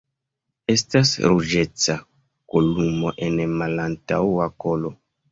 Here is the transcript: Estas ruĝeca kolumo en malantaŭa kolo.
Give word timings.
Estas 0.73 1.09
ruĝeca 1.25 1.97
kolumo 2.53 3.11
en 3.27 3.37
malantaŭa 3.61 4.49
kolo. 4.65 4.91